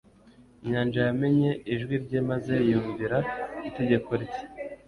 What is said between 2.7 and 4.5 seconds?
ymuvira itegeko rye.